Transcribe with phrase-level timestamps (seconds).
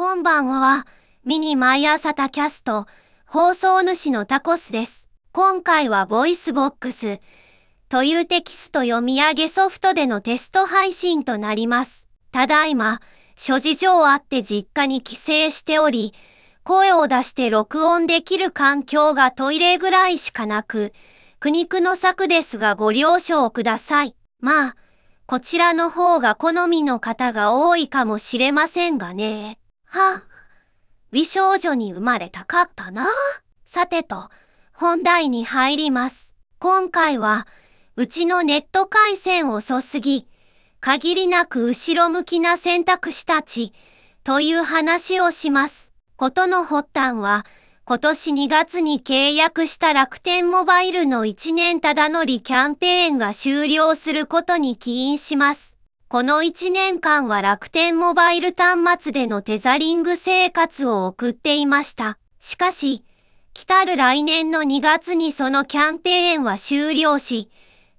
[0.00, 0.86] こんばんは。
[1.26, 2.86] miniMY朝 tacast、
[3.26, 5.10] 放送主のタコスです。
[5.30, 7.20] 今回は VOICEVOX
[7.90, 12.08] というテキスト読み上げソフトでのテスト配信となります。
[12.32, 13.02] ただいま、
[13.36, 16.14] 諸事情あって実家に帰省しており、
[16.64, 20.94] 声を出して録音できる環境がトイレぐらいしかなく、
[21.40, 24.16] 苦肉の策ですがご了承ください。
[24.40, 24.76] まあ、
[25.26, 29.60] こちらの方が好みの方が多いかもしれませんがね。
[29.90, 30.22] は
[31.10, 33.08] 美少女に生まれたかったな。
[33.64, 34.30] さてと、
[34.72, 36.32] 本題に入ります。
[36.60, 37.48] 今回は、
[37.96, 40.28] うちのネット回線遅すぎ、
[40.78, 43.72] 限りなく後ろ向きな選択肢たち、
[44.22, 45.90] という話をします。
[46.14, 47.44] ことの発端は、
[47.84, 55.69] 今年2月に契約した楽天モバイルの1年ただ乗りキャンペーンが終了することに起因します。
[56.12, 62.18] この1年間は楽天モバイル端末でのテザリング生活を送っていました。
[62.40, 63.04] しかし、
[63.54, 67.48] 来たる来年の2月にそのキャンペーンは終了し、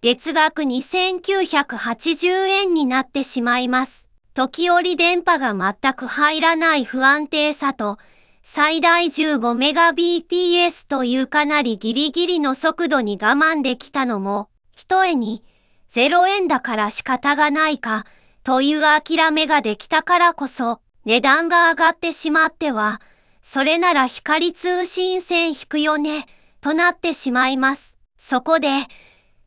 [0.00, 4.08] 月額2980円になってしまいます。
[4.34, 7.96] 時折電波が全く入らない不安定さと、
[8.42, 15.44] 最大 15Mbps というかなりギリギリの速度に我慢できたのも、ひとえに、
[15.94, 18.06] 0円だから仕方がないか、
[18.44, 23.00] という諦めができたからこそ、値段が上がってしまっては、
[23.42, 26.26] それなら光通信線引くよね、
[26.60, 27.96] となってしまいます。
[28.18, 28.68] そこで、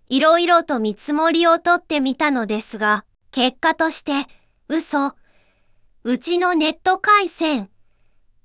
[0.10, 4.28] いろいろと見積もりを取ってみたのですが、結果として、
[4.68, 5.14] 嘘。
[6.04, 7.70] うちのネット回線、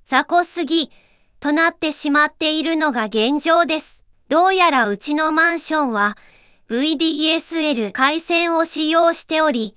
[0.07, 0.93] 雑魚すぎ、
[1.41, 4.05] となってしまっているのが現状です。
[4.29, 6.17] どうやらうちのマンションは、
[6.71, 9.75] VDSL 回線を使用しており、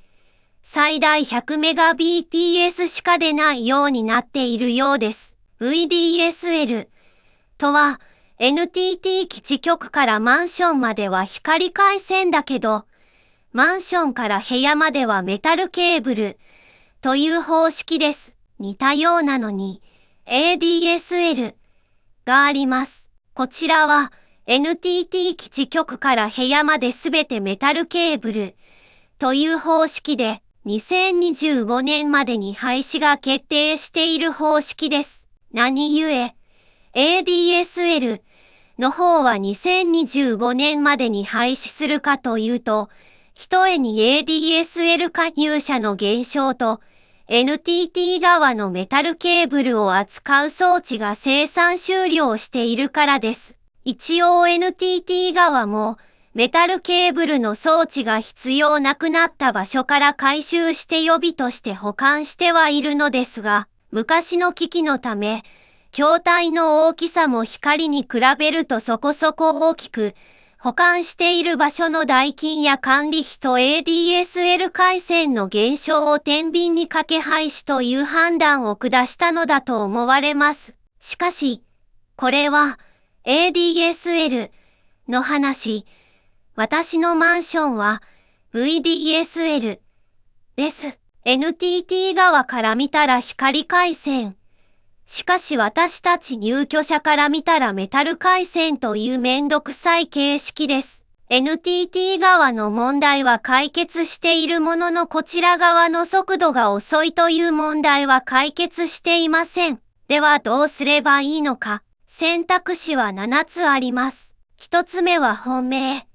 [0.62, 5.34] 最大 100Mbps しか出ないようになっているようです。
[5.62, 6.90] VDSL
[7.58, 8.02] とは、
[8.40, 12.86] NTT 基地局からマンションまでは光回線だけど、
[13.54, 16.40] マンションから部屋まではメタルケーブル
[17.00, 18.36] という方式です。
[18.60, 19.82] 似たようなのに
[20.26, 21.56] ADSL
[22.26, 23.10] があります。
[23.34, 24.12] こちらは
[24.54, 28.56] NTT 基地局から部屋まですべてメタルケーブル
[29.18, 35.26] という方式で2025年までに廃止が決定している方式です。
[35.54, 36.36] 何故
[36.94, 38.20] ？ADSL
[38.78, 42.90] の方は2025年までに廃止するかというと、
[43.34, 46.82] ひとえに ADSL 加入者の減少と、
[47.30, 53.61] NTT 側のメタルケーブルを扱う装置が生産終了しているからです。
[53.84, 55.98] 一応 NTT 側も、
[56.34, 65.44] メタルケーブルの装置が必要なくなった場所から回収して予備として保管してはいるのですが、昔の機器のため、
[65.92, 70.14] 筐体の大きさも光に比べるとそこそこ大きく、
[70.60, 80.76] 保管している場所の代金や管理費と ADSL 回線の減少を天秤にかけ廃止という判断を下したのだと思われます。
[81.00, 81.64] しかし、
[82.16, 82.78] これは
[83.24, 84.50] ADSL
[85.08, 85.86] の話。
[86.56, 88.02] 私のマンションは
[88.52, 89.80] VDSL
[90.56, 91.00] です。
[91.24, 94.38] NTT 側から見たら光回線。
[95.06, 101.04] しかし私たち入居者から見たらメタル回線というめんどくさい形式です。
[101.30, 109.80] NTT 側の問題は解決しているもののこちら側の速度が遅いという問題は解決していません。
[110.08, 111.84] ではどうすればいいのか。
[112.14, 114.36] 選択肢は7つあります。
[114.60, 116.06] 1つ目は本命。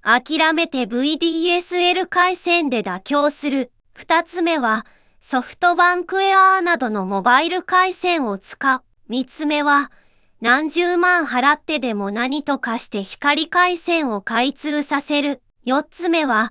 [0.00, 3.70] 諦めて VDSL 回線で妥協する。
[3.98, 4.86] 2つ目は、
[5.20, 8.82] ソフトバンクエアーなどのモバイル回線を使う。
[9.08, 9.92] 三つ目は、
[10.40, 15.42] 何十万払ってでも何とかして光回線を開通させる。
[15.66, 16.50] 四つ目は、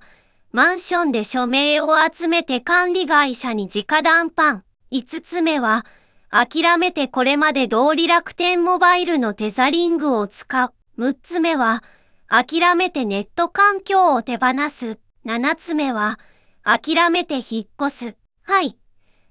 [0.51, 4.63] マンションで署名を集めて管理会社に直談判。
[4.91, 5.88] 五つ目は、
[6.31, 10.74] 諦めてこれまで通り楽天モバイルのテザリングを使う。
[10.95, 11.83] 六つ目は、
[12.27, 15.00] 諦めてネット環境を手放す。
[15.25, 16.19] 七つ目は、
[16.63, 18.18] 諦めて引っ越す。
[18.44, 18.77] はい。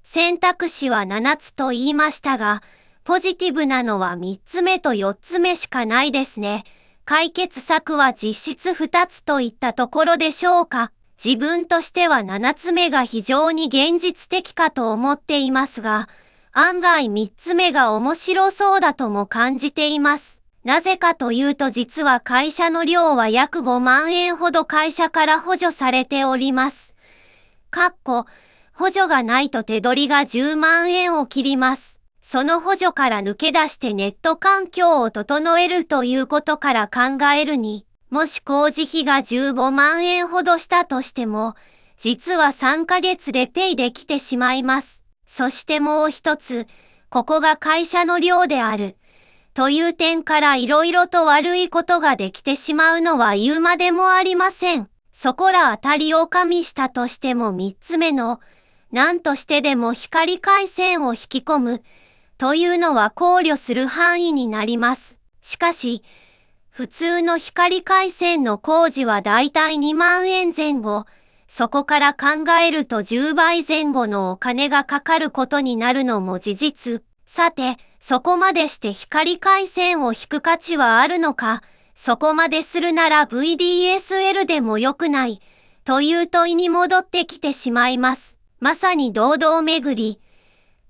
[0.02, 2.62] 選択肢は7つと言いましたが、
[3.04, 6.64] ポジティブなのは3つ目と4つ目しかないですね。
[7.04, 10.90] 解決策は実質2つといったところでしょうか。
[11.22, 16.08] 自分としては7つ目が非常に現実的かと思っていますが、
[16.60, 20.42] 案外3つ目が面白そうだとも感じています。
[20.64, 26.96] なぜかというと実は会社の量は約5万円ほど会社から補助されております。
[27.70, 28.26] かっこ、
[28.72, 32.00] 補助がないと手取りが10万円を切ります。
[32.22, 41.54] その補助から抜け出してネット環境を整えるということから考えるに、もし工事費が15万円ほどしたとしても、
[41.98, 44.97] 実は3ヶ月でペイできてしまいます。
[45.28, 46.66] そしてもう一つ、
[47.10, 48.96] ここが会社の量である。
[49.52, 54.88] という点から色々と悪いことができてしまうのは言うまでもありません。
[55.12, 58.40] そこら当たりを加味したとしても三つ目の、
[58.90, 61.82] 何としてでも光回線を引き込む、
[62.38, 65.18] というのは考慮する範囲になります。
[65.42, 66.02] しかし、
[66.70, 71.04] 普通の光回線の工事はだいたい2万円前後、
[71.48, 77.02] そこから考えると10倍前後のお金がかかることになるのも事実。
[77.26, 81.62] さて、そこまでして光回線を引く価値はあるのか、
[81.94, 85.40] そこまでするなら VDSL でも良くない、
[85.84, 88.36] という問いに戻ってきてしまいます。
[88.60, 90.20] まさに堂々巡り。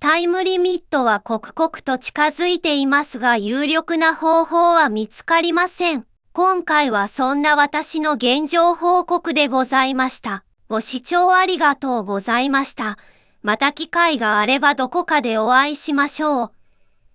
[0.01, 6.05] タイムリミットは刻々と近づいていますが有力な方法は見つかりません。
[6.33, 10.45] 今回はそんな私の現状報告でございました。
[10.69, 12.99] ご視聴ありがとうございました。
[13.43, 16.53] また機会があればどこかでお会いしましょう。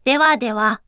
[0.06, 0.82] ではでは。